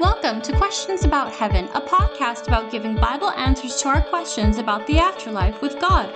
Welcome 0.00 0.42
to 0.42 0.56
Questions 0.56 1.04
About 1.04 1.32
Heaven, 1.32 1.66
a 1.72 1.80
podcast 1.80 2.48
about 2.48 2.72
giving 2.72 2.96
Bible 2.96 3.30
answers 3.30 3.80
to 3.80 3.88
our 3.90 4.02
questions 4.02 4.58
about 4.58 4.84
the 4.88 4.98
afterlife 4.98 5.62
with 5.62 5.78
God. 5.80 6.12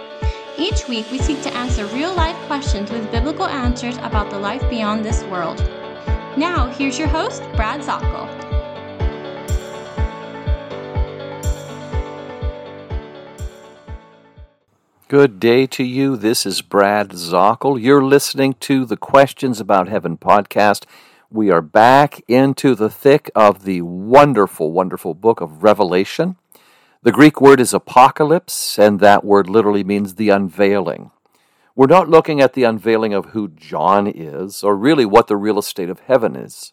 Each 0.56 0.88
week, 0.88 1.08
we 1.12 1.18
seek 1.20 1.40
to 1.42 1.54
answer 1.54 1.86
real 1.86 2.12
life 2.12 2.34
questions 2.48 2.90
with 2.90 3.08
biblical 3.12 3.46
answers 3.46 3.96
about 3.98 4.30
the 4.30 4.38
life 4.38 4.68
beyond 4.68 5.04
this 5.04 5.22
world. 5.24 5.58
Now, 6.36 6.66
here's 6.76 6.98
your 6.98 7.06
host, 7.06 7.40
Brad 7.54 7.80
Zockoll. 7.80 8.26
Good 15.06 15.38
day 15.38 15.68
to 15.68 15.84
you. 15.84 16.16
This 16.16 16.44
is 16.44 16.62
Brad 16.62 17.10
Zockoll. 17.10 17.80
You're 17.80 18.04
listening 18.04 18.54
to 18.54 18.84
the 18.84 18.96
Questions 18.96 19.60
About 19.60 19.86
Heaven 19.88 20.18
podcast. 20.18 20.84
We 21.30 21.50
are 21.50 21.60
back 21.60 22.22
into 22.26 22.74
the 22.74 22.88
thick 22.88 23.30
of 23.34 23.64
the 23.64 23.82
wonderful, 23.82 24.72
wonderful 24.72 25.12
book 25.12 25.42
of 25.42 25.62
Revelation. 25.62 26.36
The 27.02 27.12
Greek 27.12 27.38
word 27.38 27.60
is 27.60 27.74
apocalypse, 27.74 28.78
and 28.78 28.98
that 29.00 29.26
word 29.26 29.46
literally 29.46 29.84
means 29.84 30.14
the 30.14 30.30
unveiling. 30.30 31.10
We're 31.76 31.86
not 31.86 32.08
looking 32.08 32.40
at 32.40 32.54
the 32.54 32.64
unveiling 32.64 33.12
of 33.12 33.26
who 33.26 33.48
John 33.48 34.06
is, 34.06 34.64
or 34.64 34.74
really 34.74 35.04
what 35.04 35.26
the 35.26 35.36
real 35.36 35.58
estate 35.58 35.90
of 35.90 36.00
heaven 36.00 36.34
is. 36.34 36.72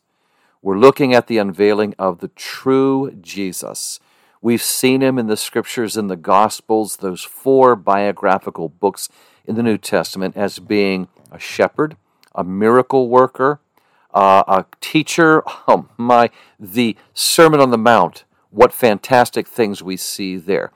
We're 0.62 0.80
looking 0.80 1.14
at 1.14 1.28
the 1.28 1.38
unveiling 1.38 1.94
of 2.00 2.20
the 2.20 2.30
true 2.30 3.12
Jesus. 3.20 4.00
We've 4.42 4.64
seen 4.64 5.02
him 5.02 5.20
in 5.20 5.28
the 5.28 5.36
scriptures 5.36 5.98
in 5.98 6.08
the 6.08 6.16
Gospels, 6.16 6.96
those 6.96 7.24
four 7.24 7.76
biographical 7.76 8.70
books 8.70 9.10
in 9.46 9.56
the 9.56 9.64
New 9.64 9.78
Testament, 9.78 10.38
as 10.38 10.60
being 10.60 11.10
a 11.30 11.40
shepherd, 11.40 11.98
a 12.34 12.46
miracle 12.46 13.10
worker, 13.10 13.60
uh, 14.16 14.44
a 14.48 14.66
teacher. 14.82 15.44
Oh 15.68 15.88
my, 15.98 16.30
the 16.60 16.96
Sermon 17.14 17.60
on 17.60 17.72
the 17.72 17.78
Mount. 17.78 18.24
What 18.50 18.72
fantastic 18.72 19.48
things 19.48 19.84
we 19.84 19.98
see 19.98 20.38
there. 20.38 20.72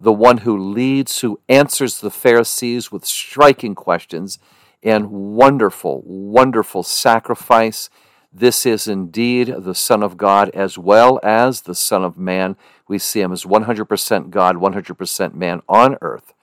The 0.00 0.12
one 0.12 0.38
who 0.38 0.58
leads, 0.58 1.20
who 1.20 1.40
answers 1.48 2.00
the 2.00 2.10
Pharisees 2.10 2.92
with 2.92 3.04
striking 3.04 3.74
questions 3.74 4.38
and 4.82 5.10
wonderful, 5.10 6.02
wonderful 6.04 6.82
sacrifice. 6.82 7.88
This 8.32 8.66
is 8.66 8.88
indeed 8.88 9.54
the 9.58 9.74
Son 9.74 10.02
of 10.02 10.16
God 10.16 10.50
as 10.50 10.76
well 10.76 11.20
as 11.22 11.62
the 11.62 11.74
Son 11.74 12.02
of 12.02 12.18
Man. 12.18 12.56
We 12.88 12.98
see 12.98 13.20
him 13.20 13.32
as 13.32 13.44
100% 13.44 14.30
God, 14.30 14.56
100% 14.56 15.34
man 15.34 15.62
on 15.68 15.96
earth. 16.02 16.34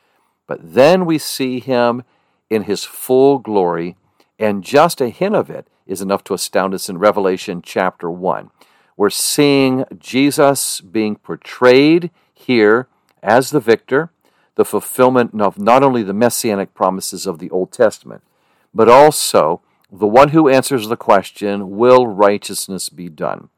But 0.47 0.73
then 0.73 1.05
we 1.05 1.17
see 1.17 1.59
him 1.59 2.03
in 2.49 2.63
his 2.63 2.85
full 2.85 3.39
glory, 3.39 3.97
and 4.39 4.63
just 4.63 5.01
a 5.01 5.09
hint 5.09 5.35
of 5.35 5.49
it 5.49 5.67
is 5.89 6.01
enough 6.01 6.23
to 6.23 6.33
astound 6.33 6.73
us 6.73 6.87
in 6.87 6.99
Revelation 6.99 7.61
chapter 7.61 8.09
1. 8.11 8.51
We're 8.95 9.09
seeing 9.09 9.85
Jesus 9.97 10.81
being 10.81 11.15
portrayed 11.15 12.11
here 12.33 12.87
as 13.23 13.49
the 13.49 13.59
victor, 13.59 14.11
the 14.55 14.65
fulfillment 14.65 15.41
of 15.41 15.57
not 15.57 15.83
only 15.83 16.03
the 16.03 16.13
messianic 16.13 16.73
promises 16.73 17.25
of 17.25 17.39
the 17.39 17.49
Old 17.49 17.71
Testament, 17.71 18.21
but 18.73 18.87
also 18.87 19.61
the 19.91 20.07
one 20.07 20.29
who 20.29 20.47
answers 20.47 20.87
the 20.87 20.95
question, 20.95 21.71
Will 21.77 22.05
righteousness 22.05 22.89
be 22.89 23.09
done? 23.09 23.49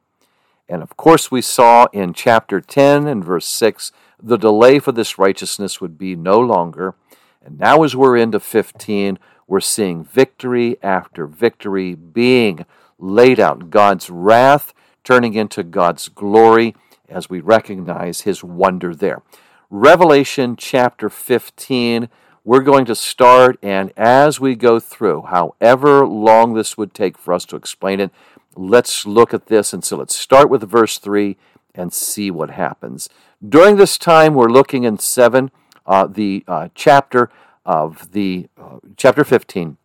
And 0.69 0.81
of 0.81 0.95
course, 0.95 1.29
we 1.29 1.41
saw 1.41 1.87
in 1.91 2.13
chapter 2.13 2.61
10 2.61 3.07
and 3.07 3.25
verse 3.25 3.47
6 3.47 3.91
the 4.23 4.37
delay 4.37 4.79
for 4.79 4.93
this 4.93 5.17
righteousness 5.17 5.81
would 5.81 5.97
be 5.97 6.15
no 6.15 6.39
longer. 6.39 6.95
And 7.43 7.59
now, 7.59 7.83
as 7.83 7.93
we're 7.93 8.15
into 8.15 8.39
15, 8.39 9.19
we're 9.51 9.59
seeing 9.59 10.01
victory 10.01 10.77
after 10.81 11.27
victory 11.27 11.93
being 11.93 12.65
laid 12.97 13.37
out. 13.37 13.69
God's 13.69 14.09
wrath 14.09 14.73
turning 15.03 15.33
into 15.33 15.61
God's 15.61 16.07
glory 16.07 16.73
as 17.09 17.29
we 17.29 17.41
recognize 17.41 18.21
his 18.21 18.45
wonder 18.45 18.95
there. 18.95 19.21
Revelation 19.69 20.55
chapter 20.55 21.09
15, 21.09 22.07
we're 22.45 22.61
going 22.61 22.85
to 22.85 22.95
start, 22.95 23.59
and 23.61 23.91
as 23.97 24.39
we 24.39 24.55
go 24.55 24.79
through, 24.79 25.23
however 25.23 26.07
long 26.07 26.53
this 26.53 26.77
would 26.77 26.93
take 26.93 27.17
for 27.17 27.33
us 27.33 27.43
to 27.47 27.57
explain 27.57 27.99
it, 27.99 28.11
let's 28.55 29.05
look 29.05 29.33
at 29.33 29.47
this. 29.47 29.73
And 29.73 29.83
so 29.83 29.97
let's 29.97 30.15
start 30.15 30.49
with 30.49 30.63
verse 30.63 30.97
3 30.97 31.35
and 31.75 31.91
see 31.91 32.31
what 32.31 32.51
happens. 32.51 33.09
During 33.45 33.75
this 33.75 33.97
time, 33.97 34.33
we're 34.33 34.47
looking 34.47 34.85
in 34.85 34.97
7, 34.97 35.51
uh, 35.85 36.07
the 36.07 36.45
uh, 36.47 36.69
chapter 36.73 37.29
of 37.65 38.11
the 38.11 38.47
uh, 38.57 38.79
chapter 38.97 39.23
15 39.23 39.77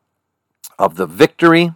of 0.78 0.96
the 0.96 1.06
victory. 1.06 1.72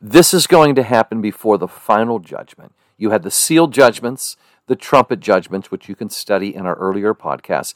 This 0.00 0.34
is 0.34 0.46
going 0.46 0.74
to 0.74 0.82
happen 0.82 1.20
before 1.20 1.58
the 1.58 1.68
final 1.68 2.18
judgment. 2.18 2.72
You 2.96 3.10
had 3.10 3.22
the 3.22 3.30
sealed 3.30 3.72
judgments, 3.72 4.36
the 4.66 4.76
trumpet 4.76 5.20
judgments, 5.20 5.70
which 5.70 5.88
you 5.88 5.94
can 5.94 6.10
study 6.10 6.54
in 6.54 6.66
our 6.66 6.74
earlier 6.76 7.14
podcasts. 7.14 7.74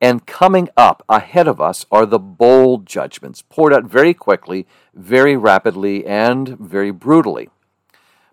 And 0.00 0.26
coming 0.26 0.68
up 0.76 1.02
ahead 1.08 1.48
of 1.48 1.60
us 1.60 1.84
are 1.90 2.06
the 2.06 2.20
bowl 2.20 2.78
judgments, 2.78 3.42
poured 3.42 3.72
out 3.72 3.84
very 3.84 4.14
quickly, 4.14 4.66
very 4.94 5.36
rapidly, 5.36 6.06
and 6.06 6.48
very 6.48 6.92
brutally. 6.92 7.48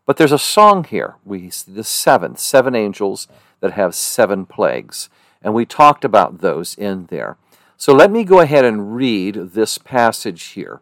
But 0.06 0.18
there's 0.18 0.32
a 0.32 0.40
song 0.40 0.84
here. 0.84 1.16
We 1.26 1.50
see 1.50 1.72
the 1.72 1.84
seven, 1.84 2.36
seven 2.36 2.76
angels 2.76 3.28
that 3.62 3.72
have 3.72 3.96
seven 3.96 4.46
plagues. 4.46 5.10
And 5.42 5.54
we 5.54 5.66
talked 5.66 6.06
about 6.06 6.42
those 6.42 6.76
in 6.76 7.08
there. 7.08 7.38
So 7.78 7.94
let 7.94 8.10
me 8.10 8.24
go 8.24 8.40
ahead 8.40 8.64
and 8.64 8.96
read 8.96 9.36
this 9.54 9.78
passage 9.78 10.44
here 10.44 10.80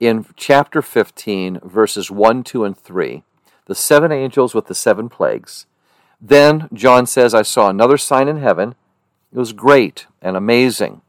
in 0.00 0.26
chapter 0.36 0.82
15, 0.82 1.60
verses 1.62 2.10
1, 2.10 2.42
2, 2.42 2.64
and 2.64 2.76
3. 2.76 3.22
The 3.66 3.74
seven 3.74 4.10
angels 4.10 4.54
with 4.54 4.66
the 4.66 4.74
seven 4.74 5.08
plagues. 5.08 5.66
Then 6.20 6.68
John 6.72 7.06
says, 7.06 7.34
I 7.34 7.42
saw 7.42 7.68
another 7.68 7.96
sign 7.96 8.26
in 8.26 8.38
heaven. 8.38 8.74
It 9.32 9.38
was 9.38 9.52
great 9.52 10.06
and 10.20 10.36
amazing. 10.36 11.02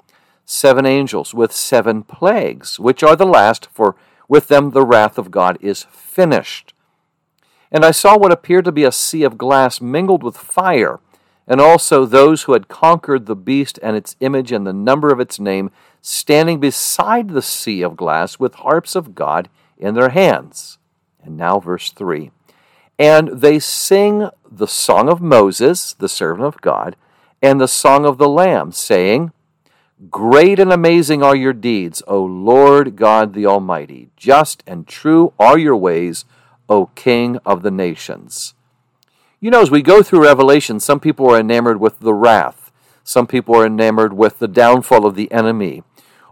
Seven 0.46 0.86
angels 0.86 1.34
with 1.34 1.52
seven 1.52 2.04
plagues, 2.04 2.80
which 2.80 3.02
are 3.02 3.16
the 3.16 3.26
last, 3.26 3.68
for 3.72 3.96
with 4.28 4.48
them 4.48 4.72
the 4.72 4.86
wrath 4.86 5.18
of 5.18 5.32
God 5.32 5.58
is 5.60 5.84
finished. 5.90 6.74
And 7.72 7.84
I 7.84 7.92
saw 7.92 8.18
what 8.18 8.32
appeared 8.32 8.66
to 8.66 8.72
be 8.72 8.84
a 8.84 8.92
sea 8.92 9.24
of 9.24 9.38
glass 9.38 9.82
mingled 9.82 10.22
with 10.22 10.38
fire 10.38 11.00
and 11.50 11.60
also 11.60 12.06
those 12.06 12.44
who 12.44 12.54
had 12.54 12.68
conquered 12.68 13.26
the 13.26 13.36
beast 13.36 13.80
and 13.82 13.98
its 13.98 14.16
image 14.20 14.52
and 14.52 14.68
the 14.68 14.72
number 14.72 15.12
of 15.12 15.20
its 15.20 15.40
name, 15.40 15.72
standing 16.00 16.60
beside 16.60 17.30
the 17.30 17.42
sea 17.42 17.82
of 17.82 17.98
glass 17.98 18.38
with 18.38 18.54
harps 18.56 18.96
of 18.96 19.16
God 19.16 19.50
in 19.76 19.96
their 19.96 20.10
hands. 20.10 20.78
And 21.24 21.36
now, 21.36 21.60
verse 21.60 21.90
3 21.92 22.30
And 23.00 23.30
they 23.30 23.58
sing 23.58 24.30
the 24.50 24.68
song 24.68 25.10
of 25.10 25.22
Moses, 25.22 25.94
the 25.94 26.08
servant 26.08 26.46
of 26.46 26.62
God, 26.62 26.96
and 27.42 27.60
the 27.60 27.68
song 27.68 28.06
of 28.06 28.20
the 28.20 28.30
Lamb, 28.30 28.72
saying, 28.72 29.32
Great 30.12 30.60
and 30.60 30.72
amazing 30.72 31.24
are 31.24 31.36
your 31.36 31.52
deeds, 31.52 32.04
O 32.08 32.24
Lord 32.24 32.96
God 32.96 33.34
the 33.34 33.48
Almighty. 33.48 34.12
Just 34.16 34.64
and 34.68 34.88
true 34.88 35.34
are 35.40 35.58
your 35.58 35.76
ways, 35.76 36.26
O 36.70 36.86
King 36.96 37.38
of 37.44 37.64
the 37.64 37.72
nations. 37.72 38.54
You 39.42 39.52
know, 39.52 39.62
as 39.62 39.72
we 39.72 39.82
go 39.82 40.04
through 40.04 40.24
Revelation, 40.24 40.82
some 40.82 41.00
people 41.00 41.30
are 41.32 41.40
enamored 41.40 41.80
with 41.80 42.02
the 42.02 42.14
wrath, 42.14 42.74
some 43.06 43.26
people 43.26 43.56
are 43.56 43.66
enamored 43.66 44.12
with 44.12 44.40
the 44.40 44.50
downfall 44.50 45.06
of 45.06 45.16
the 45.16 45.32
enemy, 45.32 45.82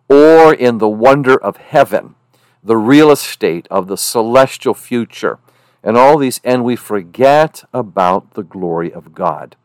or 0.10 0.54
in 0.54 0.80
the 0.80 0.90
wonder 0.90 1.42
of 1.42 1.56
heaven, 1.56 2.16
the 2.62 2.76
real 2.76 3.10
estate 3.10 3.66
of 3.72 3.88
the 3.88 3.96
celestial 3.96 4.74
future, 4.74 5.40
and 5.82 5.96
all 5.96 6.18
these, 6.18 6.42
and 6.44 6.66
we 6.66 6.76
forget 6.76 7.64
about 7.74 8.34
the 8.34 8.44
glory 8.44 8.92
of 8.92 9.16
God. 9.16 9.56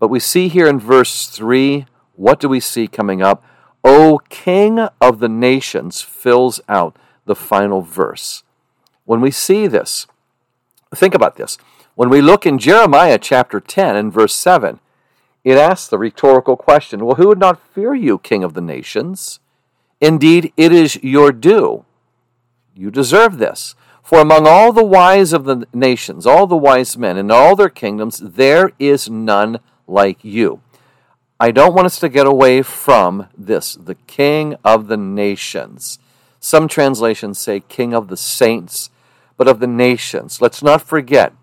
But 0.00 0.08
we 0.08 0.18
see 0.18 0.48
here 0.48 0.66
in 0.66 0.80
verse 0.80 1.28
3, 1.28 1.86
what 2.16 2.40
do 2.40 2.48
we 2.48 2.58
see 2.58 2.88
coming 2.88 3.22
up? 3.22 3.44
O 3.84 4.18
King 4.28 4.80
of 5.00 5.20
the 5.20 5.28
nations 5.28 6.02
fills 6.02 6.60
out 6.68 6.96
the 7.26 7.36
final 7.36 7.80
verse. 7.80 8.42
When 9.04 9.20
we 9.20 9.30
see 9.30 9.68
this, 9.68 10.08
think 10.92 11.14
about 11.14 11.36
this. 11.36 11.56
When 12.00 12.08
we 12.08 12.22
look 12.22 12.46
in 12.46 12.56
Jeremiah 12.56 13.18
chapter 13.18 13.60
10 13.60 13.94
and 13.94 14.10
verse 14.10 14.34
7, 14.34 14.80
it 15.44 15.58
asks 15.58 15.86
the 15.86 15.98
rhetorical 15.98 16.56
question 16.56 17.04
Well, 17.04 17.16
who 17.16 17.28
would 17.28 17.38
not 17.38 17.60
fear 17.74 17.94
you, 17.94 18.16
King 18.16 18.42
of 18.42 18.54
the 18.54 18.62
nations? 18.62 19.38
Indeed, 20.00 20.50
it 20.56 20.72
is 20.72 20.98
your 21.02 21.30
due. 21.30 21.84
You 22.74 22.90
deserve 22.90 23.36
this. 23.36 23.74
For 24.02 24.18
among 24.18 24.46
all 24.46 24.72
the 24.72 24.82
wise 24.82 25.34
of 25.34 25.44
the 25.44 25.66
nations, 25.74 26.26
all 26.26 26.46
the 26.46 26.56
wise 26.56 26.96
men 26.96 27.18
in 27.18 27.30
all 27.30 27.54
their 27.54 27.68
kingdoms, 27.68 28.16
there 28.16 28.72
is 28.78 29.10
none 29.10 29.58
like 29.86 30.24
you. 30.24 30.62
I 31.38 31.50
don't 31.50 31.74
want 31.74 31.84
us 31.84 32.00
to 32.00 32.08
get 32.08 32.26
away 32.26 32.62
from 32.62 33.28
this, 33.36 33.74
the 33.74 33.96
King 34.06 34.56
of 34.64 34.86
the 34.86 34.96
nations. 34.96 35.98
Some 36.38 36.66
translations 36.66 37.38
say 37.38 37.60
King 37.60 37.92
of 37.92 38.08
the 38.08 38.16
saints, 38.16 38.88
but 39.36 39.48
of 39.48 39.60
the 39.60 39.66
nations. 39.66 40.40
Let's 40.40 40.62
not 40.62 40.80
forget, 40.80 41.34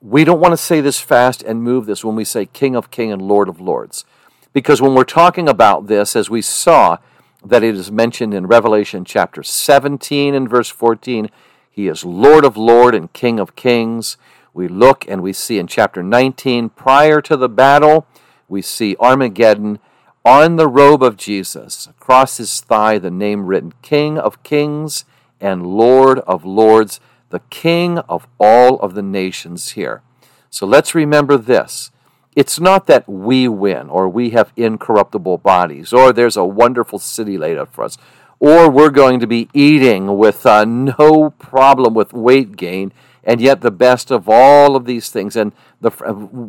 we 0.00 0.24
don't 0.24 0.40
want 0.40 0.52
to 0.52 0.56
say 0.56 0.80
this 0.80 0.98
fast 0.98 1.42
and 1.42 1.62
move 1.62 1.86
this 1.86 2.04
when 2.04 2.16
we 2.16 2.24
say 2.24 2.46
King 2.46 2.74
of 2.74 2.90
King 2.90 3.12
and 3.12 3.20
Lord 3.20 3.48
of 3.48 3.60
Lords. 3.60 4.04
Because 4.52 4.80
when 4.80 4.94
we're 4.94 5.04
talking 5.04 5.48
about 5.48 5.86
this, 5.86 6.16
as 6.16 6.30
we 6.30 6.42
saw 6.42 6.98
that 7.44 7.62
it 7.62 7.74
is 7.74 7.92
mentioned 7.92 8.34
in 8.34 8.46
Revelation 8.46 9.04
chapter 9.04 9.42
17 9.42 10.34
and 10.34 10.48
verse 10.48 10.68
14, 10.68 11.30
he 11.70 11.86
is 11.86 12.04
Lord 12.04 12.44
of 12.44 12.56
Lord 12.56 12.94
and 12.94 13.12
King 13.12 13.38
of 13.38 13.56
Kings. 13.56 14.16
We 14.52 14.68
look 14.68 15.06
and 15.06 15.22
we 15.22 15.32
see 15.32 15.58
in 15.58 15.66
chapter 15.66 16.02
19, 16.02 16.70
prior 16.70 17.20
to 17.22 17.36
the 17.36 17.48
battle, 17.48 18.06
we 18.48 18.62
see 18.62 18.96
Armageddon 18.98 19.78
on 20.24 20.56
the 20.56 20.68
robe 20.68 21.02
of 21.02 21.16
Jesus, 21.16 21.86
across 21.86 22.36
his 22.38 22.60
thigh, 22.60 22.98
the 22.98 23.10
name 23.10 23.46
written 23.46 23.72
King 23.80 24.18
of 24.18 24.42
Kings 24.42 25.04
and 25.40 25.66
Lord 25.66 26.18
of 26.20 26.44
Lords, 26.44 27.00
the 27.30 27.40
King 27.50 27.98
of 28.00 28.26
all 28.38 28.78
of 28.80 28.94
the 28.94 29.02
nations 29.02 29.70
here. 29.70 30.02
So 30.50 30.66
let's 30.66 30.94
remember 30.94 31.36
this. 31.36 31.90
It's 32.36 32.60
not 32.60 32.86
that 32.86 33.08
we 33.08 33.48
win 33.48 33.88
or 33.88 34.08
we 34.08 34.30
have 34.30 34.52
incorruptible 34.56 35.38
bodies 35.38 35.92
or 35.92 36.12
there's 36.12 36.36
a 36.36 36.44
wonderful 36.44 36.98
city 36.98 37.36
laid 37.36 37.58
out 37.58 37.72
for 37.72 37.84
us 37.84 37.98
or 38.38 38.70
we're 38.70 38.90
going 38.90 39.20
to 39.20 39.26
be 39.26 39.48
eating 39.52 40.16
with 40.16 40.46
uh, 40.46 40.64
no 40.64 41.30
problem 41.30 41.92
with 41.92 42.12
weight 42.12 42.56
gain 42.56 42.92
and 43.24 43.40
yet 43.40 43.60
the 43.60 43.70
best 43.70 44.10
of 44.10 44.28
all 44.28 44.76
of 44.76 44.84
these 44.84 45.10
things 45.10 45.34
and 45.34 45.52
the 45.80 45.90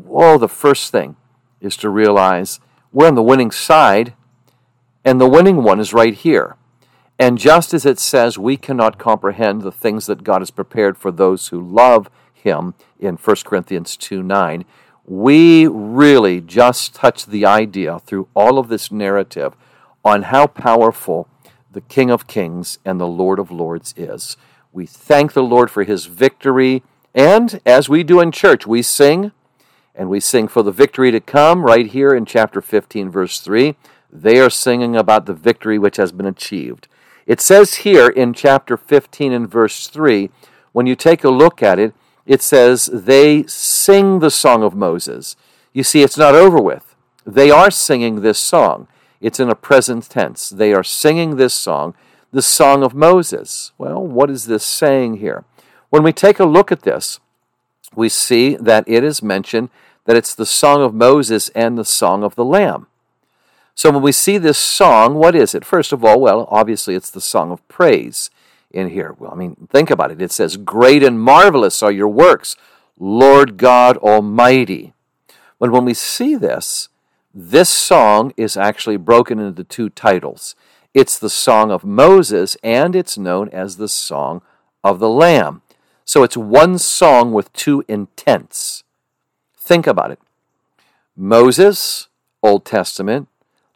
oh 0.10 0.38
the 0.38 0.48
first 0.48 0.92
thing 0.92 1.16
is 1.62 1.76
to 1.78 1.90
realize 1.90 2.60
we're 2.92 3.08
on 3.08 3.16
the 3.16 3.24
winning 3.24 3.52
side, 3.52 4.14
and 5.06 5.22
the 5.22 5.30
winning 5.30 5.64
one 5.64 5.80
is 5.80 5.94
right 5.94 6.14
here. 6.14 6.58
And 7.22 7.38
just 7.38 7.72
as 7.76 7.86
it 7.86 8.00
says 8.00 8.40
we 8.40 8.58
cannot 8.58 8.98
comprehend 8.98 9.62
the 9.62 9.72
things 9.72 10.08
that 10.08 10.24
God 10.24 10.42
has 10.42 10.50
prepared 10.50 10.98
for 10.98 11.12
those 11.12 11.50
who 11.50 11.62
love 11.62 12.10
Him 12.34 12.74
in 13.00 13.16
1 13.16 13.36
Corinthians 13.46 13.96
2 13.96 14.24
9, 14.24 14.66
we 15.06 15.68
really 15.68 16.42
just 16.42 16.96
touch 16.96 17.28
the 17.28 17.46
idea 17.46 18.00
through 18.00 18.28
all 18.34 18.58
of 18.58 18.70
this 18.70 18.92
narrative 18.92 19.54
on 20.04 20.24
how 20.24 20.48
powerful 20.48 21.28
the 21.72 21.82
King 21.82 22.10
of 22.10 22.26
Kings 22.26 22.80
and 22.84 23.00
the 23.00 23.06
Lord 23.06 23.38
of 23.38 23.52
Lords 23.52 23.94
is. 23.96 24.36
We 24.72 24.88
thank 24.88 25.34
the 25.34 25.44
Lord 25.44 25.70
for 25.70 25.84
His 25.84 26.08
victory, 26.08 26.82
and 27.14 27.62
as 27.68 27.88
we 27.88 28.02
do 28.02 28.20
in 28.20 28.32
church, 28.32 28.66
we 28.66 28.82
sing 28.82 29.32
and 29.94 30.10
we 30.10 30.20
sing 30.20 30.48
for 30.48 30.64
the 30.64 30.72
victory 30.72 31.12
to 31.12 31.20
come 31.20 31.66
right 31.66 31.86
here 31.86 32.16
in 32.16 32.26
chapter 32.26 32.62
15, 32.62 33.12
verse 33.12 33.40
3. 33.42 33.76
They 34.12 34.40
are 34.40 34.50
singing 34.50 34.96
about 34.96 35.28
the 35.28 35.36
victory 35.36 35.78
which 35.78 35.98
has 35.98 36.12
been 36.12 36.26
achieved. 36.26 36.88
It 37.26 37.40
says 37.42 37.76
here 37.76 38.08
in 38.08 38.34
chapter 38.34 38.78
15 38.78 39.32
and 39.32 39.50
verse 39.50 39.88
3, 39.88 40.30
when 40.72 40.88
you 40.88 40.96
take 40.96 41.24
a 41.24 41.30
look 41.30 41.62
at 41.62 41.80
it, 41.80 41.94
it 42.26 42.42
says, 42.42 42.88
They 42.88 43.44
sing 43.44 44.20
the 44.20 44.32
song 44.32 44.64
of 44.64 44.76
Moses. 44.76 45.36
You 45.74 45.84
see, 45.84 46.02
it's 46.02 46.18
not 46.18 46.36
over 46.36 46.62
with. 46.62 46.96
They 47.26 47.52
are 47.52 47.72
singing 47.72 48.22
this 48.22 48.40
song. 48.40 48.88
It's 49.20 49.40
in 49.40 49.50
a 49.50 49.56
present 49.56 50.10
tense. 50.10 50.50
They 50.50 50.74
are 50.74 50.84
singing 50.84 51.36
this 51.36 51.54
song, 51.54 51.94
the 52.32 52.42
song 52.42 52.84
of 52.84 52.96
Moses. 52.96 53.72
Well, 53.78 54.02
what 54.04 54.30
is 54.30 54.46
this 54.46 54.66
saying 54.66 55.18
here? 55.18 55.44
When 55.90 56.04
we 56.04 56.14
take 56.14 56.40
a 56.40 56.46
look 56.46 56.72
at 56.72 56.84
this, 56.84 57.20
we 57.96 58.10
see 58.10 58.56
that 58.56 58.86
it 58.88 59.04
is 59.04 59.22
mentioned 59.22 59.70
that 60.06 60.16
it's 60.16 60.34
the 60.34 60.46
song 60.46 60.82
of 60.82 60.94
Moses 60.94 61.50
and 61.50 61.78
the 61.78 61.86
song 61.86 62.24
of 62.24 62.36
the 62.36 62.46
Lamb. 62.46 62.88
So 63.76 63.92
when 63.92 64.02
we 64.02 64.12
see 64.12 64.38
this 64.38 64.58
song, 64.58 65.16
what 65.16 65.36
is 65.36 65.56
it? 65.56 65.66
First 65.66 65.94
of 65.94 66.04
all, 66.04 66.20
well, 66.20 66.48
obviously 66.50 66.96
it's 66.96 67.10
the 67.10 67.22
song 67.22 67.52
of 67.52 67.66
praise 67.68 68.30
in 68.70 68.90
here. 68.90 69.16
Well, 69.18 69.32
I 69.32 69.36
mean, 69.36 69.68
think 69.70 69.90
about 69.90 70.12
it. 70.12 70.22
It 70.22 70.32
says, 70.32 70.58
Great 70.58 71.04
and 71.04 71.20
marvelous 71.20 71.82
are 71.82 71.92
your 71.92 72.08
works, 72.08 72.56
Lord 73.00 73.58
God 73.58 73.98
Almighty. 73.98 74.94
But 75.60 75.72
when 75.72 75.86
we 75.86 75.94
see 75.94 76.36
this, 76.36 76.90
this 77.34 77.70
song 77.70 78.34
is 78.36 78.58
actually 78.58 78.98
broken 78.98 79.40
into 79.40 79.64
two 79.64 79.90
titles. 79.90 80.56
It's 80.94 81.18
the 81.18 81.30
song 81.30 81.72
of 81.72 81.86
Moses, 81.86 82.58
and 82.64 82.96
it's 82.96 83.18
known 83.18 83.48
as 83.50 83.78
the 83.78 83.88
song 83.88 84.42
of 84.84 85.00
the 85.00 85.10
Lamb. 85.10 85.62
So 86.04 86.24
it's 86.24 86.36
one 86.36 86.78
song 86.78 87.32
with 87.32 87.54
two 87.54 87.86
intents. 87.88 88.84
Think 89.56 89.88
about 89.88 90.12
it 90.12 90.20
Moses, 91.16 92.10
Old 92.44 92.66
Testament, 92.66 93.30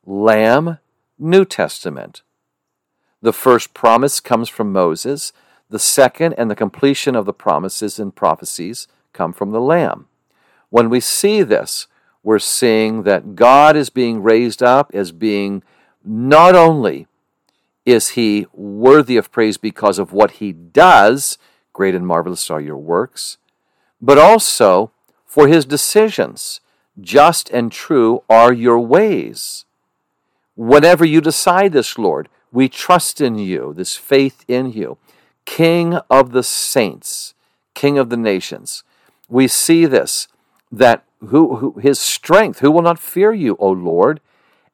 Lamb, 0.05 0.79
New 1.17 1.45
Testament. 1.45 2.21
The 3.21 3.33
first 3.33 3.73
promise 3.73 4.19
comes 4.19 4.49
from 4.49 4.71
Moses. 4.71 5.33
The 5.69 5.79
second 5.79 6.33
and 6.37 6.49
the 6.49 6.55
completion 6.55 7.15
of 7.15 7.25
the 7.25 7.33
promises 7.33 7.99
and 7.99 8.15
prophecies 8.15 8.87
come 9.13 9.33
from 9.33 9.51
the 9.51 9.61
Lamb. 9.61 10.07
When 10.69 10.89
we 10.89 10.99
see 10.99 11.41
this, 11.41 11.87
we're 12.23 12.39
seeing 12.39 13.03
that 13.03 13.35
God 13.35 13.75
is 13.75 13.89
being 13.89 14.21
raised 14.21 14.61
up 14.61 14.91
as 14.93 15.11
being 15.11 15.63
not 16.03 16.55
only 16.55 17.07
is 17.85 18.09
he 18.09 18.47
worthy 18.53 19.17
of 19.17 19.31
praise 19.31 19.57
because 19.57 19.99
of 19.99 20.11
what 20.11 20.31
he 20.31 20.51
does, 20.51 21.37
Great 21.75 21.93
and 21.93 22.07
marvelous 22.07 22.49
are 22.49 22.61
your 22.61 22.77
works, 22.77 23.37
but 24.01 24.17
also 24.17 24.91
for 25.25 25.49
his 25.49 25.65
decisions. 25.65 26.61
Just 27.01 27.49
and 27.49 27.69
true 27.69 28.23
are 28.29 28.53
your 28.53 28.79
ways. 28.79 29.64
Whenever 30.55 31.03
you 31.05 31.21
decide 31.21 31.73
this, 31.73 31.97
Lord, 31.97 32.29
we 32.51 32.69
trust 32.69 33.19
in 33.19 33.37
you, 33.37 33.73
this 33.75 33.95
faith 33.95 34.45
in 34.47 34.71
you. 34.71 34.97
King 35.45 35.95
of 36.09 36.31
the 36.31 36.43
saints, 36.43 37.33
King 37.73 37.97
of 37.97 38.09
the 38.09 38.17
nations. 38.17 38.83
We 39.27 39.47
see 39.47 39.85
this, 39.85 40.27
that 40.71 41.03
who, 41.19 41.57
who, 41.57 41.79
his 41.79 41.99
strength, 41.99 42.59
who 42.59 42.71
will 42.71 42.81
not 42.81 42.99
fear 42.99 43.33
you, 43.33 43.57
O 43.59 43.69
Lord, 43.69 44.21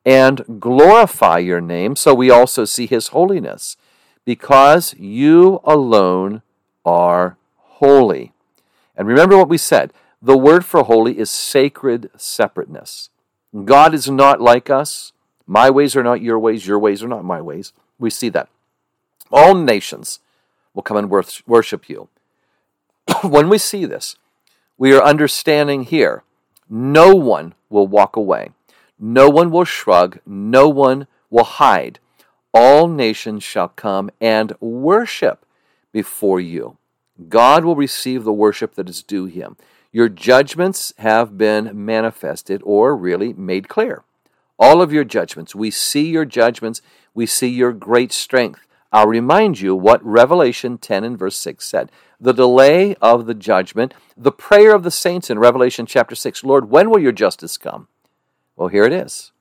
and 0.06 0.60
glorify 0.60 1.40
your 1.40 1.62
name. 1.62 1.96
So 1.96 2.14
we 2.14 2.30
also 2.30 2.66
see 2.66 2.86
his 2.86 3.10
holiness, 3.10 3.78
because 4.26 4.94
you 4.98 5.62
alone 5.64 6.42
are 6.86 7.38
holy. 7.58 8.34
And 8.96 9.08
remember 9.08 9.38
what 9.38 9.50
we 9.50 9.58
said 9.58 9.94
the 10.22 10.38
word 10.38 10.64
for 10.64 10.84
holy 10.84 11.18
is 11.18 11.32
sacred 11.32 12.12
separateness. 12.16 13.10
God 13.66 13.96
is 13.96 14.08
not 14.10 14.40
like 14.40 14.70
us. 14.70 15.14
My 15.46 15.70
ways 15.70 15.96
are 15.96 16.04
not 16.04 16.22
your 16.22 16.40
ways, 16.40 16.66
your 16.66 16.80
ways 16.80 17.04
are 17.04 17.08
not 17.08 17.26
my 17.26 17.42
ways. 17.42 17.74
We 18.00 18.10
see 18.10 18.30
that. 18.30 18.50
All 19.32 19.56
nations 19.56 20.20
will 20.74 20.84
come 20.84 20.98
and 20.98 21.10
worship 21.10 21.90
you. 21.90 22.10
when 23.24 23.50
we 23.50 23.58
see 23.58 23.86
this, 23.86 24.16
we 24.78 24.94
are 24.94 25.04
understanding 25.04 25.84
here 25.84 26.24
no 26.70 27.14
one 27.14 27.54
will 27.70 27.88
walk 27.88 28.16
away, 28.16 28.52
no 28.98 29.30
one 29.30 29.52
will 29.52 29.66
shrug, 29.66 30.20
no 30.26 30.70
one 30.70 31.08
will 31.30 31.44
hide. 31.44 32.00
All 32.54 32.88
nations 32.88 33.44
shall 33.44 33.70
come 33.70 34.10
and 34.20 34.54
worship 34.60 35.46
before 35.92 36.40
you. 36.40 36.78
God 37.30 37.64
will 37.66 37.76
receive 37.76 38.24
the 38.24 38.34
worship 38.34 38.76
that 38.76 38.90
is 38.90 39.04
due 39.04 39.26
him. 39.26 39.58
Your 39.92 40.10
judgments 40.10 40.94
have 40.98 41.38
been 41.38 41.86
manifested 41.86 42.62
or 42.64 42.96
really 42.96 43.34
made 43.34 43.68
clear. 43.68 44.04
All 44.62 44.82
of 44.82 44.94
your 44.94 45.04
judgments. 45.04 45.56
We 45.56 45.72
see 45.72 46.08
your 46.08 46.24
judgments. 46.24 46.82
We 47.16 47.26
see 47.26 47.48
your 47.48 47.74
great 47.74 48.14
strength. 48.14 48.68
I'll 48.92 49.08
remind 49.08 49.60
you 49.60 49.76
what 49.76 50.06
Revelation 50.06 50.78
10 50.78 51.04
and 51.04 51.18
verse 51.18 51.36
6 51.38 51.66
said. 51.66 51.92
The 52.20 52.34
delay 52.34 52.96
of 53.02 53.26
the 53.26 53.34
judgment, 53.34 53.96
the 54.16 54.32
prayer 54.32 54.76
of 54.76 54.84
the 54.84 54.92
saints 54.92 55.32
in 55.32 55.40
Revelation 55.40 55.88
chapter 55.88 56.14
6 56.14 56.44
Lord, 56.44 56.70
when 56.70 56.92
will 56.92 57.00
your 57.00 57.12
justice 57.12 57.58
come? 57.58 57.88
Well, 58.56 58.68
here 58.68 58.84
it 58.84 58.94
is. 58.94 59.32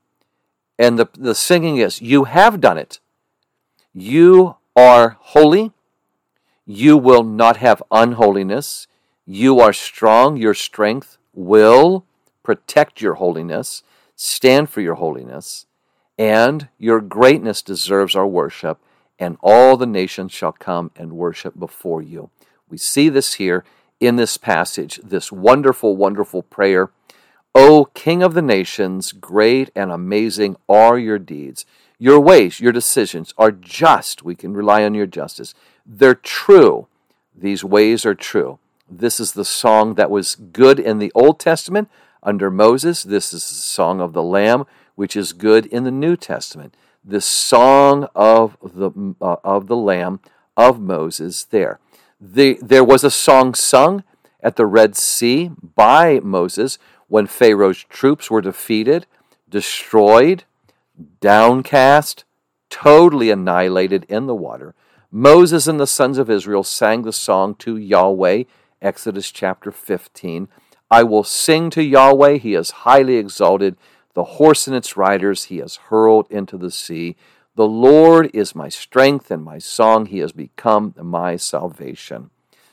And 0.78 0.98
the, 0.98 1.08
the 1.12 1.34
singing 1.34 1.76
is, 1.76 2.00
You 2.00 2.24
have 2.24 2.58
done 2.58 2.78
it. 2.78 3.00
You 3.92 4.56
are 4.74 5.18
holy. 5.20 5.72
You 6.64 6.96
will 6.96 7.24
not 7.24 7.58
have 7.58 7.82
unholiness. 7.90 8.86
You 9.26 9.60
are 9.60 9.74
strong. 9.74 10.38
Your 10.38 10.54
strength 10.54 11.18
will 11.34 12.06
protect 12.42 13.02
your 13.02 13.14
holiness, 13.14 13.82
stand 14.22 14.68
for 14.68 14.82
your 14.82 14.96
holiness, 14.96 15.64
and 16.18 16.68
your 16.76 17.00
greatness 17.00 17.62
deserves 17.62 18.14
our 18.14 18.26
worship, 18.26 18.78
and 19.18 19.38
all 19.42 19.78
the 19.78 19.86
nations 19.86 20.30
shall 20.30 20.52
come 20.52 20.90
and 20.94 21.14
worship 21.14 21.58
before 21.58 22.02
you. 22.02 22.28
We 22.68 22.76
see 22.76 23.08
this 23.08 23.34
here 23.34 23.64
in 23.98 24.16
this 24.16 24.36
passage, 24.36 25.00
this 25.02 25.32
wonderful, 25.32 25.96
wonderful 25.96 26.42
prayer. 26.42 26.90
O 27.54 27.86
King 27.94 28.22
of 28.22 28.34
the 28.34 28.42
nations, 28.42 29.12
great 29.12 29.70
and 29.74 29.90
amazing 29.90 30.56
are 30.68 30.98
your 30.98 31.18
deeds. 31.18 31.64
Your 31.98 32.20
ways, 32.20 32.60
your 32.60 32.72
decisions 32.72 33.32
are 33.38 33.50
just. 33.50 34.22
We 34.22 34.34
can 34.34 34.52
rely 34.52 34.84
on 34.84 34.92
your 34.92 35.06
justice. 35.06 35.54
They're 35.86 36.14
true. 36.14 36.88
These 37.34 37.64
ways 37.64 38.04
are 38.04 38.14
true. 38.14 38.58
This 38.86 39.18
is 39.18 39.32
the 39.32 39.46
song 39.46 39.94
that 39.94 40.10
was 40.10 40.34
good 40.34 40.78
in 40.78 40.98
the 40.98 41.12
Old 41.14 41.40
Testament 41.40 41.88
under 42.22 42.50
Moses. 42.50 43.02
This 43.02 43.32
is 43.32 43.48
the 43.48 43.54
song 43.54 44.00
of 44.00 44.12
the 44.12 44.22
Lamb, 44.22 44.64
which 44.94 45.16
is 45.16 45.32
good 45.32 45.66
in 45.66 45.84
the 45.84 45.90
New 45.90 46.16
Testament. 46.16 46.76
The 47.04 47.20
song 47.20 48.08
of 48.14 48.56
the 48.62 49.14
uh, 49.20 49.36
of 49.42 49.66
the 49.66 49.76
Lamb 49.76 50.20
of 50.56 50.80
Moses. 50.80 51.44
There, 51.44 51.80
the, 52.20 52.58
there 52.60 52.84
was 52.84 53.04
a 53.04 53.10
song 53.10 53.54
sung 53.54 54.04
at 54.42 54.56
the 54.56 54.66
Red 54.66 54.96
Sea 54.96 55.50
by 55.74 56.20
Moses 56.20 56.78
when 57.08 57.26
Pharaoh's 57.26 57.84
troops 57.84 58.30
were 58.30 58.42
defeated, 58.42 59.06
destroyed, 59.48 60.44
downcast, 61.20 62.24
totally 62.68 63.30
annihilated 63.30 64.04
in 64.08 64.26
the 64.26 64.34
water. 64.34 64.74
Moses 65.10 65.66
and 65.66 65.80
the 65.80 65.86
sons 65.86 66.18
of 66.18 66.30
Israel 66.30 66.62
sang 66.62 67.02
the 67.02 67.12
song 67.12 67.54
to 67.56 67.76
Yahweh 67.76 68.44
Exodus 68.80 69.30
chapter 69.30 69.70
15. 69.70 70.48
I 70.90 71.02
will 71.04 71.24
sing 71.24 71.70
to 71.70 71.82
Yahweh, 71.82 72.38
he 72.38 72.54
is 72.54 72.70
highly 72.70 73.16
exalted. 73.16 73.76
The 74.14 74.24
horse 74.24 74.66
and 74.66 74.74
its 74.74 74.96
riders 74.96 75.44
he 75.44 75.58
has 75.58 75.76
hurled 75.76 76.26
into 76.30 76.58
the 76.58 76.70
sea. 76.70 77.16
The 77.54 77.68
Lord 77.68 78.30
is 78.34 78.54
my 78.54 78.68
strength 78.68 79.30
and 79.30 79.44
my 79.44 79.58
song. 79.58 80.06
He 80.06 80.18
has 80.18 80.32
become 80.32 80.94
my 80.96 81.36
salvation. 81.36 82.30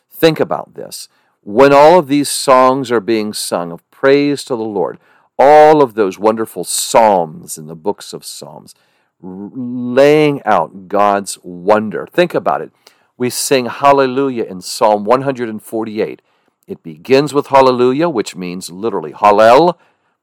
Think 0.09 0.39
about 0.39 0.74
this. 0.74 1.09
When 1.41 1.71
all 1.71 2.00
of 2.00 2.07
these 2.07 2.29
songs 2.29 2.91
are 2.91 3.00
being 3.00 3.33
sung 3.33 3.71
of 3.71 3.89
praise 3.91 4.43
to 4.45 4.55
the 4.55 4.63
Lord, 4.63 4.97
all 5.38 5.83
of 5.83 5.93
those 5.93 6.17
wonderful 6.17 6.63
psalms 6.63 7.57
in 7.57 7.67
the 7.67 7.75
books 7.75 8.13
of 8.13 8.25
Psalms, 8.25 8.74
laying 9.21 10.43
out 10.43 10.88
God's 10.88 11.38
wonder. 11.43 12.07
Think 12.12 12.33
about 12.33 12.62
it. 12.62 12.71
We 13.17 13.29
sing 13.29 13.67
hallelujah 13.67 14.43
in 14.43 14.62
Psalm 14.62 15.03
148. 15.05 16.21
It 16.67 16.83
begins 16.83 17.33
with 17.33 17.47
hallelujah, 17.47 18.09
which 18.09 18.36
means 18.36 18.69
literally 18.69 19.13
hallel, 19.13 19.77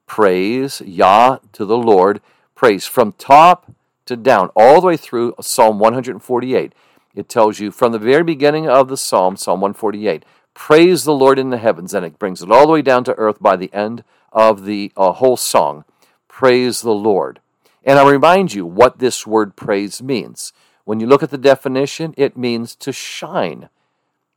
praise, 0.07 0.83
Yah 0.83 1.39
to 1.53 1.65
the 1.65 1.79
Lord, 1.79 2.21
praise 2.55 2.87
from 2.87 3.13
top 3.13 3.73
to 4.05 4.15
down, 4.15 4.51
all 4.55 4.83
the 4.83 4.89
way 4.89 4.97
through 4.99 5.35
Psalm 5.41 5.79
148. 5.79 6.75
It 7.15 7.29
tells 7.31 7.61
you 7.61 7.71
from 7.71 7.93
the 7.93 7.99
very 7.99 8.23
beginning 8.23 8.69
of 8.69 8.89
the 8.89 8.99
Psalm, 8.99 9.37
Psalm 9.37 9.61
148, 9.61 10.25
praise 10.53 11.05
the 11.05 11.15
Lord 11.15 11.39
in 11.39 11.49
the 11.49 11.59
heavens, 11.59 11.95
and 11.95 12.05
it 12.05 12.19
brings 12.19 12.43
it 12.43 12.51
all 12.51 12.67
the 12.67 12.73
way 12.73 12.83
down 12.83 13.05
to 13.05 13.15
earth 13.15 13.41
by 13.41 13.57
the 13.57 13.73
end 13.73 14.05
of 14.31 14.65
the 14.65 14.93
uh, 14.97 15.13
whole 15.13 15.39
song. 15.39 15.85
Praise 16.29 16.83
the 16.83 16.95
Lord. 16.95 17.41
And 17.85 17.99
I 17.99 18.11
remind 18.11 18.53
you 18.53 18.67
what 18.67 18.99
this 18.99 19.27
word 19.27 19.57
praise 19.57 20.03
means. 20.03 20.53
When 20.85 21.01
you 21.01 21.07
look 21.07 21.23
at 21.23 21.31
the 21.31 21.39
definition, 21.39 22.15
it 22.19 22.37
means 22.37 22.75
to 22.77 22.93
shine, 22.93 23.69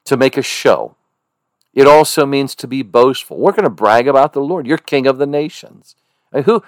to 0.05 0.15
make 0.15 0.37
a 0.37 0.41
show. 0.41 0.96
It 1.77 1.85
also 1.85 2.25
means 2.25 2.55
to 2.55 2.67
be 2.67 2.81
boastful. 2.81 3.37
We're 3.37 3.51
going 3.51 3.63
to 3.63 3.69
brag 3.69 4.07
about 4.07 4.33
the 4.33 4.41
Lord. 4.41 4.65
You're 4.65 4.79
King 4.79 5.05
of 5.05 5.19
the 5.19 5.27
nations. 5.27 5.95
Who, 6.31 6.63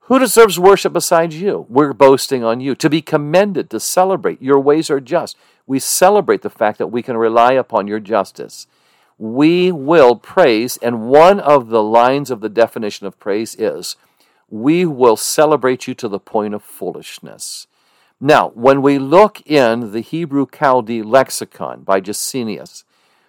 who 0.00 0.18
deserves 0.18 0.58
worship 0.58 0.94
besides 0.94 1.38
you? 1.38 1.66
We're 1.68 1.92
boasting 1.92 2.42
on 2.42 2.58
you. 2.58 2.74
To 2.76 2.88
be 2.88 3.02
commended, 3.02 3.68
to 3.68 3.78
celebrate. 3.78 4.40
Your 4.40 4.58
ways 4.58 4.88
are 4.88 5.00
just. 5.00 5.36
We 5.66 5.78
celebrate 5.78 6.40
the 6.40 6.48
fact 6.48 6.78
that 6.78 6.86
we 6.86 7.02
can 7.02 7.18
rely 7.18 7.52
upon 7.52 7.88
your 7.88 8.00
justice. 8.00 8.66
We 9.18 9.70
will 9.70 10.16
praise, 10.16 10.78
and 10.78 11.10
one 11.10 11.40
of 11.40 11.68
the 11.68 11.82
lines 11.82 12.30
of 12.30 12.40
the 12.40 12.48
definition 12.48 13.06
of 13.06 13.20
praise 13.20 13.54
is 13.54 13.96
we 14.48 14.86
will 14.86 15.18
celebrate 15.18 15.86
you 15.86 15.92
to 15.96 16.08
the 16.08 16.18
point 16.18 16.54
of 16.54 16.62
foolishness. 16.62 17.66
Now, 18.18 18.48
when 18.54 18.80
we 18.80 18.98
look 18.98 19.42
in 19.44 19.92
the 19.92 20.00
Hebrew 20.00 20.46
Chaldee 20.46 21.04
lexicon 21.04 21.82
by 21.82 22.00
Gesenius, 22.00 22.84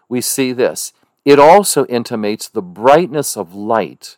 we 0.07 0.21
see 0.21 0.53
this. 0.53 0.93
It 1.25 1.39
also 1.39 1.85
intimates 1.85 2.47
the 2.47 2.61
brightness 2.61 3.37
of 3.37 3.53
light. 3.53 4.17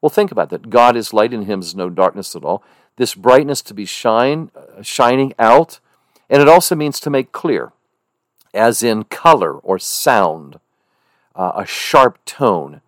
Well, 0.00 0.10
think 0.10 0.32
about 0.32 0.50
that. 0.50 0.70
God 0.70 0.96
is 0.96 1.12
light, 1.12 1.32
in 1.32 1.46
Him 1.46 1.60
is 1.60 1.74
no 1.74 1.88
darkness 1.88 2.34
at 2.34 2.44
all. 2.44 2.62
This 2.96 3.14
brightness 3.14 3.62
to 3.62 3.74
be 3.74 3.86
shine, 3.86 4.50
uh, 4.54 4.82
shining 4.82 5.32
out, 5.38 5.80
and 6.28 6.42
it 6.42 6.48
also 6.48 6.74
means 6.74 7.00
to 7.00 7.10
make 7.10 7.32
clear, 7.32 7.72
as 8.52 8.82
in 8.82 9.04
color 9.04 9.54
or 9.54 9.78
sound, 9.78 10.58
uh, 11.34 11.52
a 11.54 11.66
sharp 11.66 12.18
tone. 12.24 12.80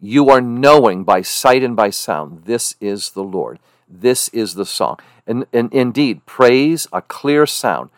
You 0.00 0.30
are 0.30 0.40
knowing 0.40 1.04
by 1.04 1.22
sight 1.22 1.62
and 1.62 1.76
by 1.76 1.90
sound, 1.90 2.44
this 2.44 2.74
is 2.80 3.10
the 3.10 3.22
Lord. 3.22 3.58
This 3.86 4.28
is 4.28 4.54
the 4.54 4.64
song. 4.64 4.98
And, 5.26 5.46
and 5.52 5.72
indeed, 5.72 6.24
praise, 6.24 6.86
a 6.92 7.02
clear 7.02 7.44
sound. 7.44 7.90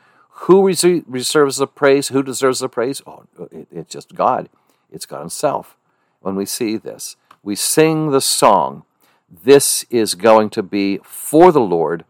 Who 0.46 0.66
reserves 0.66 1.58
the 1.58 1.66
praise? 1.68 2.08
Who 2.08 2.22
deserves 2.22 2.58
the 2.60 2.68
praise? 2.68 3.02
Oh, 3.06 3.24
it, 3.52 3.68
it's 3.70 3.92
just 3.92 4.14
God. 4.14 4.48
It's 4.92 5.06
God 5.06 5.20
Himself. 5.20 5.76
When 6.20 6.36
we 6.36 6.46
see 6.46 6.76
this, 6.76 7.16
we 7.42 7.56
sing 7.56 8.10
the 8.10 8.20
song. 8.20 8.84
This 9.28 9.84
is 9.90 10.14
going 10.14 10.50
to 10.50 10.62
be 10.62 11.00
for 11.02 11.50
the 11.50 11.60
Lord. 11.60 12.04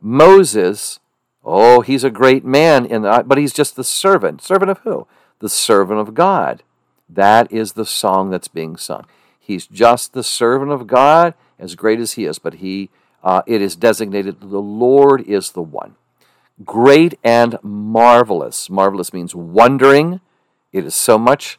Moses, 0.00 1.00
oh, 1.42 1.80
he's 1.80 2.04
a 2.04 2.10
great 2.10 2.44
man, 2.44 2.84
in 2.84 3.02
the, 3.02 3.24
but 3.26 3.38
he's 3.38 3.54
just 3.54 3.76
the 3.76 3.84
servant. 3.84 4.42
Servant 4.42 4.70
of 4.70 4.78
who? 4.80 5.06
The 5.38 5.48
servant 5.48 6.00
of 6.00 6.14
God. 6.14 6.62
That 7.08 7.50
is 7.52 7.72
the 7.72 7.86
song 7.86 8.30
that's 8.30 8.48
being 8.48 8.76
sung. 8.76 9.06
He's 9.38 9.66
just 9.66 10.12
the 10.12 10.24
servant 10.24 10.72
of 10.72 10.86
God, 10.86 11.34
as 11.58 11.74
great 11.74 12.00
as 12.00 12.12
he 12.12 12.24
is, 12.24 12.38
but 12.38 12.54
he 12.54 12.90
uh, 13.22 13.40
it 13.46 13.62
is 13.62 13.74
designated 13.74 14.40
the 14.40 14.60
Lord 14.60 15.22
is 15.22 15.52
the 15.52 15.62
one. 15.62 15.96
Great 16.64 17.18
and 17.24 17.58
marvelous. 17.62 18.68
Marvelous 18.68 19.12
means 19.12 19.34
wondering. 19.34 20.20
It 20.72 20.84
is 20.84 20.94
so 20.94 21.18
much. 21.18 21.58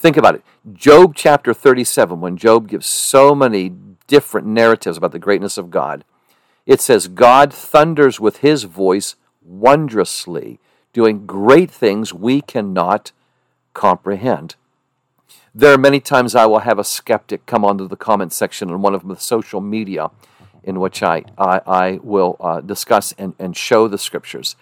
Think 0.00 0.16
about 0.16 0.34
it. 0.34 0.42
Job 0.72 1.12
chapter 1.14 1.52
37, 1.52 2.22
when 2.22 2.38
Job 2.38 2.68
gives 2.68 2.86
so 2.86 3.34
many 3.34 3.68
different 4.06 4.46
narratives 4.46 4.96
about 4.96 5.12
the 5.12 5.18
greatness 5.18 5.58
of 5.58 5.70
God, 5.70 6.04
it 6.64 6.80
says, 6.80 7.06
God 7.06 7.52
thunders 7.52 8.18
with 8.18 8.38
his 8.38 8.62
voice 8.62 9.16
wondrously, 9.42 10.58
doing 10.94 11.26
great 11.26 11.70
things 11.70 12.14
we 12.14 12.40
cannot 12.40 13.12
comprehend. 13.74 14.54
There 15.54 15.74
are 15.74 15.78
many 15.78 16.00
times 16.00 16.34
I 16.34 16.46
will 16.46 16.60
have 16.60 16.78
a 16.78 16.84
skeptic 16.84 17.44
come 17.44 17.62
onto 17.62 17.86
the 17.86 17.94
comment 17.94 18.32
section 18.32 18.70
on 18.70 18.80
one 18.80 18.94
of 18.94 19.06
the 19.06 19.16
social 19.16 19.60
media 19.60 20.10
in 20.64 20.80
which 20.80 21.02
I, 21.02 21.24
I, 21.36 21.60
I 21.66 22.00
will 22.02 22.38
uh, 22.40 22.62
discuss 22.62 23.12
and, 23.18 23.34
and 23.38 23.54
show 23.54 23.86
the 23.86 23.98
scriptures. 23.98 24.56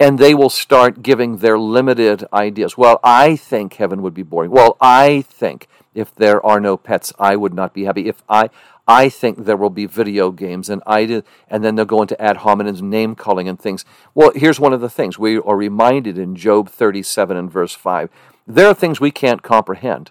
And 0.00 0.18
they 0.18 0.34
will 0.34 0.50
start 0.50 1.02
giving 1.02 1.38
their 1.38 1.58
limited 1.58 2.24
ideas. 2.32 2.76
Well, 2.76 2.98
I 3.04 3.36
think 3.36 3.74
heaven 3.74 4.02
would 4.02 4.14
be 4.14 4.22
boring. 4.22 4.50
Well, 4.50 4.76
I 4.80 5.22
think 5.22 5.68
if 5.94 6.14
there 6.14 6.44
are 6.44 6.60
no 6.60 6.76
pets, 6.76 7.12
I 7.18 7.36
would 7.36 7.54
not 7.54 7.72
be 7.72 7.84
happy. 7.84 8.08
If 8.08 8.22
I, 8.28 8.50
I 8.88 9.08
think 9.08 9.44
there 9.44 9.56
will 9.56 9.70
be 9.70 9.86
video 9.86 10.32
games, 10.32 10.68
and 10.68 10.82
I 10.84 11.06
did, 11.06 11.24
and 11.48 11.64
then 11.64 11.76
they'll 11.76 11.84
go 11.84 12.02
into 12.02 12.20
ad 12.20 12.38
hominem 12.38 12.90
name 12.90 13.14
calling 13.14 13.48
and 13.48 13.58
things. 13.58 13.84
Well, 14.14 14.32
here's 14.34 14.58
one 14.58 14.72
of 14.72 14.80
the 14.80 14.90
things 14.90 15.18
we 15.18 15.38
are 15.38 15.56
reminded 15.56 16.18
in 16.18 16.34
Job 16.34 16.68
37 16.68 17.36
and 17.36 17.50
verse 17.50 17.72
5 17.72 18.10
there 18.46 18.68
are 18.68 18.74
things 18.74 19.00
we 19.00 19.10
can't 19.10 19.42
comprehend 19.42 20.10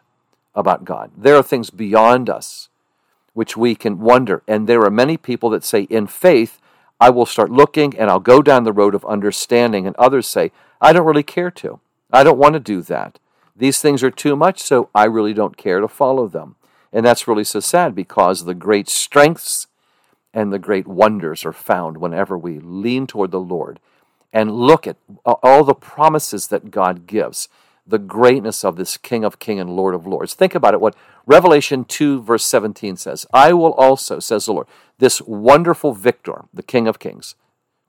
about 0.56 0.86
God. 0.86 1.12
There 1.16 1.36
are 1.36 1.44
things 1.44 1.70
beyond 1.70 2.30
us 2.30 2.70
which 3.34 3.58
we 3.58 3.75
can 3.75 4.00
wonder. 4.00 4.44
And 4.48 4.68
there 4.68 4.84
are 4.84 4.92
many 4.92 5.18
people 5.18 5.50
that 5.52 5.63
say, 5.63 5.84
in 5.84 6.08
faith, 6.08 6.60
I 7.00 7.10
will 7.10 7.26
start 7.26 7.52
looking 7.52 7.98
and 7.98 8.10
I'll 8.10 8.20
go 8.20 8.42
down 8.42 8.64
the 8.64 8.74
road 8.74 8.96
of 8.96 9.06
understanding. 9.06 9.86
And 9.86 9.96
others 9.98 10.28
say, 10.28 10.52
I 10.80 10.94
don't 10.94 11.06
really 11.06 11.24
care 11.24 11.52
to. 11.52 11.80
I 12.12 12.24
don't 12.24 12.38
want 12.38 12.54
to 12.54 12.60
do 12.60 12.82
that. 12.84 13.20
These 13.56 13.80
things 13.80 14.04
are 14.04 14.12
too 14.12 14.36
much, 14.36 14.60
so 14.62 14.90
I 14.96 15.06
really 15.06 15.34
don't 15.34 15.58
care 15.58 15.80
to 15.80 15.88
follow 15.88 16.28
them. 16.28 16.56
And 16.92 17.06
that's 17.06 17.28
really 17.28 17.44
so 17.44 17.60
sad 17.60 17.96
because 17.96 18.46
the 18.46 18.54
great 18.54 18.90
strengths 18.90 19.68
and 20.34 20.52
the 20.52 20.60
great 20.60 20.88
wonders 20.88 21.46
are 21.46 21.54
found 21.54 21.98
whenever 21.98 22.38
we 22.38 22.60
lean 22.60 23.08
toward 23.08 23.32
the 23.32 23.40
Lord 23.40 23.80
and 24.32 24.52
look 24.52 24.88
at 24.88 24.98
all 25.26 25.64
the 25.64 25.76
promises 25.76 26.48
that 26.48 26.72
God 26.72 27.06
gives 27.06 27.48
the 27.86 28.00
greatness 28.00 28.63
of 28.63 28.75
this 28.75 28.98
King 28.98 29.24
of 29.24 29.40
Kings 29.40 29.62
and 29.62 29.75
Lord 29.75 29.94
of 29.94 30.08
Lords. 30.08 30.34
Think 30.34 30.56
about 30.56 30.74
it, 30.74 30.82
what 30.82 30.96
Revelation 31.25 31.84
2, 31.84 32.22
verse 32.22 32.46
17 32.46 32.98
says 32.98 33.25
I 33.34 33.54
will 33.54 33.74
also, 33.74 34.20
says 34.20 34.46
the 34.46 34.54
Lord, 34.54 34.68
this 35.00 35.22
wonderful 35.22 35.94
victor, 35.94 36.46
the 36.54 36.63
King 36.63 36.88
of 36.88 37.00
Kings, 37.00 37.36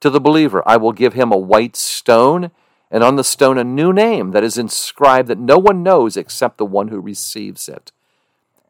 to 0.01 0.11
the 0.11 0.21
believer, 0.21 0.63
I 0.67 0.77
will 0.77 0.93
give 0.93 1.15
him 1.15 1.33
a 1.33 1.39
white 1.39 1.77
stone, 1.77 2.51
and 2.91 3.03
on 3.03 3.17
the 3.17 3.25
stone 3.25 3.57
a 3.57 3.65
new 3.65 3.93
name 3.93 4.33
that 4.33 4.45
is 4.45 4.59
inscribed 4.59 5.29
that 5.29 5.39
no 5.39 5.59
one 5.59 5.83
knows 5.83 6.17
except 6.17 6.59
the 6.59 6.67
one 6.67 6.89
who 6.89 7.01
receives 7.01 7.69
it. 7.69 7.91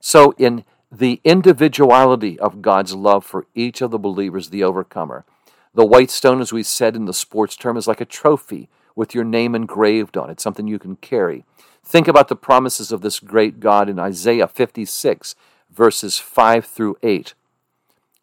So, 0.01 0.35
in 0.39 0.65
the 0.93 1.21
individuality 1.25 2.39
of 2.39 2.63
God's 2.63 2.95
love 2.95 3.25
for 3.25 3.47
each 3.55 3.81
of 3.81 3.91
the 3.91 3.99
believers, 3.99 4.51
the 4.51 4.63
overcomer, 4.63 5.25
the 5.75 5.85
white 5.85 6.11
stone, 6.11 6.41
as 6.41 6.53
we 6.53 6.63
said 6.63 6.95
in 6.95 7.07
the 7.07 7.13
sports 7.13 7.57
term, 7.57 7.77
is 7.77 7.89
like 7.89 8.01
a 8.01 8.07
trophy 8.07 8.69
with 8.97 9.15
your 9.15 9.25
name 9.25 9.55
engraved 9.55 10.17
on 10.17 10.31
it, 10.31 10.41
something 10.41 10.67
you 10.67 10.79
can 10.79 10.97
carry. 10.97 11.45
Think 11.85 12.09
about 12.09 12.29
the 12.29 12.37
promises 12.37 12.93
of 12.93 13.03
this 13.03 13.21
great 13.21 13.61
God 13.61 13.89
in 13.89 13.99
Isaiah 13.99 14.49
56, 14.49 15.35
verses 15.71 16.19
5 16.19 16.65
through 16.65 16.97
8. 17.03 17.35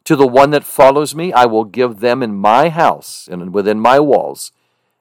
To 0.06 0.16
the 0.16 0.28
one 0.28 0.50
that 0.50 0.64
follows 0.64 1.14
me, 1.14 1.32
I 1.32 1.46
will 1.46 1.64
give 1.64 2.00
them 2.00 2.24
in 2.24 2.36
my 2.36 2.70
house 2.70 3.28
and 3.32 3.54
within 3.54 3.80
my 3.80 4.00
walls 4.00 4.52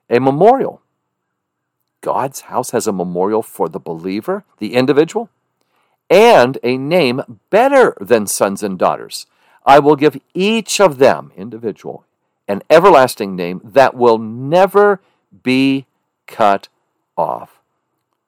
a 0.09 0.19
memorial. 0.19 0.81
God's 2.01 2.41
house 2.41 2.71
has 2.71 2.87
a 2.87 2.91
memorial 2.91 3.41
for 3.41 3.69
the 3.69 3.79
believer, 3.79 4.43
the 4.57 4.73
individual, 4.73 5.29
and 6.09 6.57
a 6.63 6.77
name 6.77 7.39
better 7.49 7.95
than 8.01 8.27
sons 8.27 8.61
and 8.61 8.77
daughters. 8.77 9.25
I 9.65 9.79
will 9.79 9.95
give 9.95 10.19
each 10.33 10.81
of 10.81 10.97
them, 10.97 11.31
individual, 11.37 12.05
an 12.47 12.63
everlasting 12.69 13.35
name 13.35 13.61
that 13.63 13.95
will 13.95 14.17
never 14.17 14.99
be 15.43 15.85
cut 16.27 16.67
off. 17.17 17.59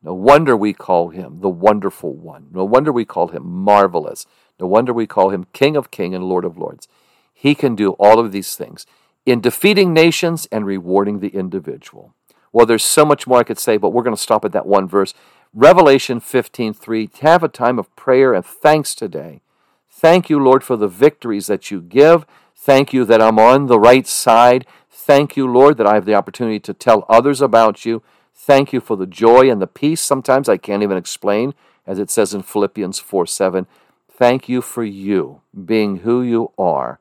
No 0.01 0.13
wonder 0.13 0.55
we 0.55 0.73
call 0.73 1.09
him 1.09 1.39
the 1.39 1.49
wonderful 1.49 2.13
one. 2.13 2.47
No 2.51 2.65
wonder 2.65 2.91
we 2.91 3.05
call 3.05 3.29
him 3.29 3.45
marvelous. 3.45 4.25
No 4.59 4.67
wonder 4.67 4.93
we 4.93 5.07
call 5.07 5.29
him 5.29 5.47
King 5.53 5.75
of 5.75 5.91
Kings 5.91 6.15
and 6.15 6.25
Lord 6.25 6.45
of 6.45 6.57
Lords. 6.57 6.87
He 7.33 7.55
can 7.55 7.75
do 7.75 7.91
all 7.93 8.19
of 8.19 8.31
these 8.31 8.55
things 8.55 8.85
in 9.25 9.39
defeating 9.39 9.93
nations 9.93 10.47
and 10.51 10.65
rewarding 10.65 11.19
the 11.19 11.29
individual. 11.29 12.13
Well, 12.51 12.65
there's 12.65 12.83
so 12.83 13.05
much 13.05 13.25
more 13.25 13.39
I 13.39 13.43
could 13.43 13.59
say, 13.59 13.77
but 13.77 13.89
we're 13.89 14.03
going 14.03 14.15
to 14.15 14.21
stop 14.21 14.45
at 14.45 14.51
that 14.51 14.67
one 14.67 14.87
verse. 14.87 15.13
Revelation 15.53 16.19
15:3 16.19 17.19
have 17.19 17.43
a 17.43 17.47
time 17.47 17.79
of 17.79 17.95
prayer 17.95 18.33
and 18.33 18.45
thanks 18.45 18.93
today. 18.93 19.41
Thank 19.89 20.29
you, 20.29 20.39
Lord, 20.39 20.63
for 20.63 20.75
the 20.75 20.87
victories 20.87 21.47
that 21.47 21.71
you 21.71 21.81
give. 21.81 22.25
Thank 22.55 22.93
you 22.93 23.05
that 23.05 23.21
I'm 23.21 23.39
on 23.39 23.67
the 23.67 23.79
right 23.79 24.07
side. 24.07 24.65
Thank 25.05 25.35
you, 25.35 25.51
Lord, 25.51 25.75
that 25.77 25.85
I 25.85 25.95
have 25.95 26.05
the 26.05 26.15
opportunity 26.15 26.61
to 26.61 26.73
tell 26.73 27.05
others 27.09 27.41
about 27.41 27.83
you. 27.83 28.01
Thank 28.33 28.71
you 28.71 28.79
for 28.79 28.95
the 28.95 29.05
joy 29.05 29.51
and 29.51 29.61
the 29.61 29.67
peace 29.67 29.99
sometimes 29.99 30.47
I 30.47 30.55
can't 30.55 30.81
even 30.81 30.95
explain, 30.95 31.53
as 31.85 31.99
it 31.99 32.09
says 32.09 32.33
in 32.33 32.41
Philippians 32.41 32.99
4 32.99 33.25
7. 33.25 33.67
Thank 34.09 34.47
you 34.47 34.61
for 34.61 34.81
you 34.81 35.41
being 35.65 35.97
who 35.97 36.21
you 36.21 36.53
are. 36.57 36.99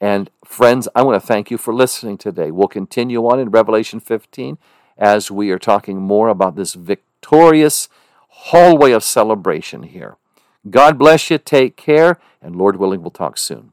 And 0.00 0.30
friends, 0.42 0.88
I 0.94 1.02
want 1.02 1.20
to 1.20 1.26
thank 1.26 1.50
you 1.50 1.58
for 1.58 1.74
listening 1.74 2.16
today. 2.16 2.50
We'll 2.50 2.66
continue 2.66 3.20
on 3.26 3.38
in 3.38 3.50
Revelation 3.50 4.00
15 4.00 4.56
as 4.96 5.30
we 5.30 5.50
are 5.50 5.58
talking 5.58 6.00
more 6.00 6.28
about 6.28 6.56
this 6.56 6.72
victorious 6.72 7.90
hallway 8.28 8.92
of 8.92 9.04
celebration 9.04 9.82
here. 9.82 10.16
God 10.70 10.96
bless 10.96 11.28
you. 11.28 11.36
Take 11.36 11.76
care. 11.76 12.18
And 12.40 12.56
Lord 12.56 12.76
willing, 12.76 13.02
we'll 13.02 13.10
talk 13.10 13.36
soon. 13.36 13.72